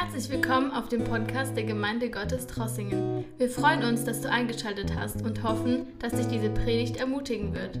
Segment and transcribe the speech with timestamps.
[0.00, 3.24] Herzlich willkommen auf dem Podcast der Gemeinde Gottes Trossingen.
[3.36, 7.80] Wir freuen uns, dass du eingeschaltet hast und hoffen, dass dich diese Predigt ermutigen wird.